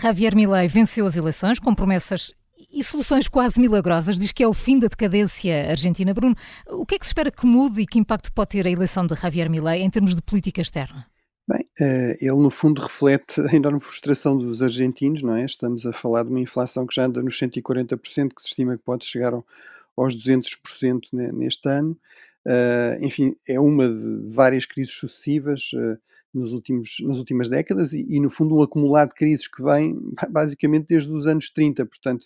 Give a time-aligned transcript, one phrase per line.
[0.00, 2.32] Javier Milei venceu as eleições com promessas
[2.72, 4.18] e soluções quase milagrosas.
[4.18, 6.14] Diz que é o fim da decadência argentina.
[6.14, 6.36] Bruno,
[6.68, 9.06] o que é que se espera que mude e que impacto pode ter a eleição
[9.06, 11.06] de Javier Milei em termos de política externa?
[11.48, 15.44] Bem, eh, ele no fundo reflete a enorme frustração dos argentinos, não é?
[15.44, 18.84] Estamos a falar de uma inflação que já anda nos 140%, que se estima que
[18.84, 19.32] pode chegar
[19.96, 21.98] aos 200% neste ano.
[22.46, 25.98] Uh, enfim, é uma de várias crises sucessivas uh,
[26.32, 29.96] nos últimos, nas últimas décadas e, e, no fundo, um acumulado de crises que vem
[30.30, 32.24] basicamente desde os anos 30, portanto,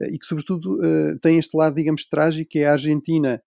[0.00, 0.78] uh, e que, sobretudo,
[1.20, 3.42] tem este lado, digamos, trágico, que é a Argentina.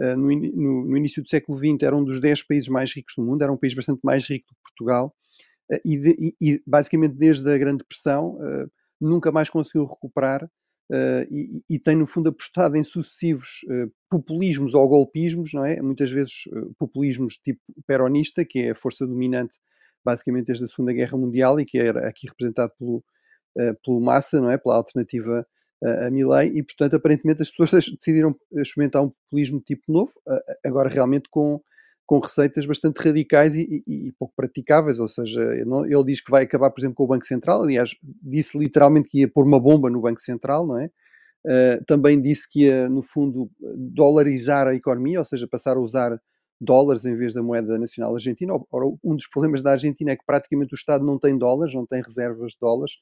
[0.00, 3.24] No, no, no, início do século XX era um dos 10 países mais ricos do
[3.24, 5.12] mundo, era um país bastante mais rico do que Portugal,
[5.84, 8.38] e, de, e basicamente desde a Grande Depressão
[9.00, 10.48] nunca mais conseguiu recuperar
[11.30, 15.80] e, e, tem, no fundo, apostado em sucessivos uh, populismos ou golpismos, não é?
[15.82, 19.58] Muitas vezes uh, populismos tipo peronista, que é a força dominante,
[20.04, 23.04] basicamente, desde a Segunda Guerra Mundial e que era aqui representado pelo,
[23.84, 24.56] pelo Massa, não é?
[24.56, 25.46] Pela alternativa
[25.84, 30.12] a Milley, e, portanto, aparentemente as pessoas decidiram experimentar um populismo tipo novo,
[30.64, 31.60] agora realmente com
[32.08, 36.44] com receitas bastante radicais e, e, e, pouco praticáveis, ou seja, ele diz que vai
[36.44, 39.90] acabar, por exemplo, com o Banco Central, aliás, disse literalmente que ia pôr uma bomba
[39.90, 40.86] no Banco Central, não é?
[41.44, 46.18] Uh, também disse que ia, no fundo, dolarizar a economia, ou seja, passar a usar
[46.58, 48.54] dólares em vez da moeda nacional argentina.
[48.72, 51.84] Ora, um dos problemas da Argentina é que praticamente o Estado não tem dólares, não
[51.84, 52.94] tem reservas de dólares,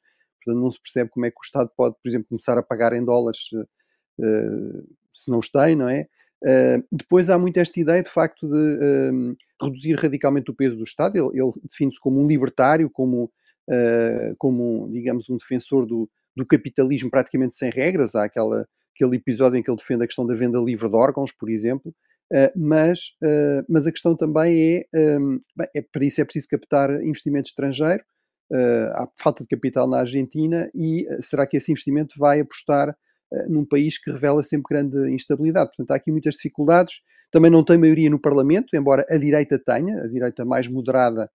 [0.45, 2.93] portanto não se percebe como é que o Estado pode, por exemplo, começar a pagar
[2.93, 6.09] em dólares uh, se não os tem, não é?
[6.45, 10.85] Uh, depois há muito esta ideia, de facto, de uh, reduzir radicalmente o peso do
[10.85, 11.17] Estado.
[11.17, 13.31] Ele, ele define-se como um libertário, como,
[13.69, 18.15] uh, como digamos, um defensor do, do, capitalismo praticamente sem regras.
[18.15, 21.33] Há aquela, aquele episódio em que ele defende a questão da venda livre de órgãos,
[21.33, 21.95] por exemplo.
[22.57, 23.13] mas,
[23.69, 28.05] mas a questão também é, um, bem, é, para isso é preciso captar investimento estrangeiro.
[28.95, 32.97] há falta de capital na Argentina e será que esse investimento vai apostar
[33.49, 35.71] num país que revela sempre grande instabilidade.
[35.71, 37.01] Portanto, há aqui muitas dificuldades.
[37.31, 41.29] Também não tem maioria no Parlamento, embora a direita tenha, a direita mais moderada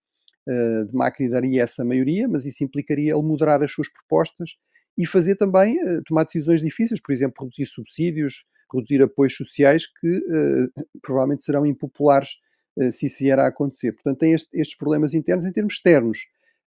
[0.47, 4.51] uh, de Macri daria essa maioria, mas isso implicaria ele moderar as suas propostas
[4.97, 10.23] e fazer também, uh, tomar decisões difíceis, por exemplo, reduzir subsídios, reduzir apoios sociais que
[11.01, 12.29] provavelmente serão impopulares
[12.93, 13.91] se isso vier a acontecer.
[13.91, 16.19] Portanto, tem este, estes problemas internos em termos externos.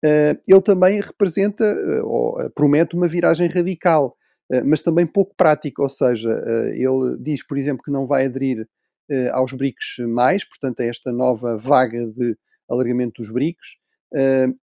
[0.02, 1.64] ele também representa
[2.02, 4.23] ou promete uma viragem radical eh,
[4.64, 8.68] mas também pouco prático, ou seja, eh, ele diz, por exemplo, que não vai aderir
[9.10, 12.36] eh, aos BRICS mais, portanto, a esta nova vaga de
[12.68, 13.76] alargamento dos BRICS,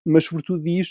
[0.05, 0.89] mas sobretudo diz,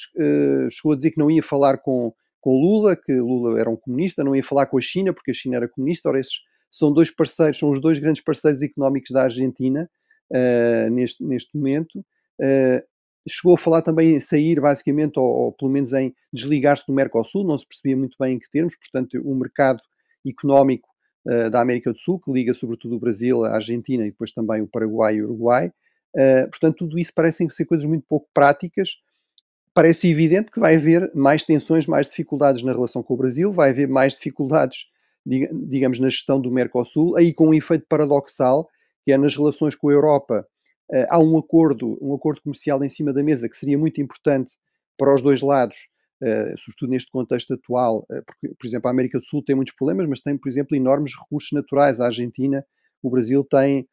[0.71, 4.25] chegou a dizer que não ia falar com, com Lula, que Lula era um comunista,
[4.25, 6.41] não ia falar com a China, porque a China era comunista, ora, esses
[6.71, 9.89] são dois parceiros, são os dois grandes parceiros económicos da Argentina
[10.91, 12.05] neste, neste momento,
[13.29, 17.45] chegou a falar também em sair, basicamente, ou, ou pelo menos em desligar-se do Mercosul,
[17.45, 19.81] não se percebia muito bem em que termos, portanto, o mercado
[20.27, 20.89] económico
[21.27, 24.63] uh, da América do Sul, que liga sobretudo o Brasil, a Argentina e depois também
[24.63, 25.69] o Paraguai e o Uruguai.
[26.15, 28.91] Uh, portanto, tudo isso parecem ser coisas muito pouco práticas.
[29.75, 33.71] Parece evidente que vai haver mais tensões, mais dificuldades na relação com o Brasil, vai
[33.71, 34.87] haver mais dificuldades,
[35.25, 38.69] digamos, na gestão do Mercosul, aí com um efeito paradoxal,
[39.05, 40.47] que é nas relações com a Europa
[40.91, 44.55] Uh, há um acordo, um acordo comercial em cima da mesa que seria muito importante
[44.97, 45.77] para os dois lados,
[46.23, 49.75] uh, sobretudo neste contexto atual, uh, porque, por exemplo, a América do Sul tem muitos
[49.75, 52.01] problemas, mas tem, por exemplo, enormes recursos naturais.
[52.01, 52.65] A Argentina,
[53.03, 53.87] o Brasil tem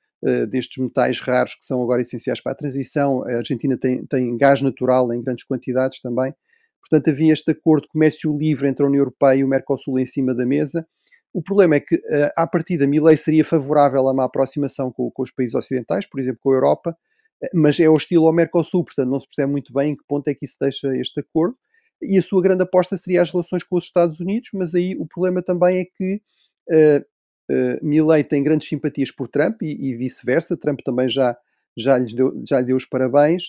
[0.50, 4.59] destes metais raros que são agora essenciais para a transição, a Argentina tem, tem gás
[4.59, 6.34] natural em grandes quantidades também.
[6.79, 10.07] Portanto, havia este acordo de comércio livre entre a União Europeia e o Mercosul em
[10.07, 10.88] cima da mesa,
[11.35, 15.22] o problema é que, uh, à partida, Milley seria favorável a uma aproximação com, com,
[15.22, 16.97] os países ocidentais, por exemplo, com a Europa,
[17.44, 20.25] uh, mas é hostil ao Mercosul, portanto não se percebe muito bem em que ponto
[20.29, 21.57] é que isso deixa este acordo.
[22.01, 25.06] E a sua grande aposta seria as relações com os Estados Unidos, mas aí o
[25.06, 26.22] problema também é que
[26.69, 27.06] uh,
[27.52, 30.56] uh, Milley tem grandes simpatias por Trump e, e vice-versa.
[30.56, 31.38] Trump também já,
[31.75, 33.44] já, lhes deu, já lhe deu os parabéns,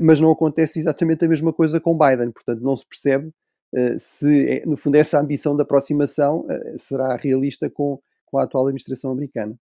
[0.00, 3.32] mas não acontece exatamente a mesma coisa com Biden, portanto não se percebe eh,
[3.98, 8.66] se, é, no fundo, essa ambição de aproximação eh, será realista com, com a atual
[8.66, 9.58] administração americana.